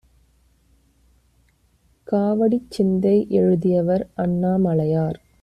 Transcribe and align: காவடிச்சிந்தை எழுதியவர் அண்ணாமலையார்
காவடிச்சிந்தை 2.07 3.17
எழுதியவர் 3.29 4.09
அண்ணாமலையார் 4.15 5.19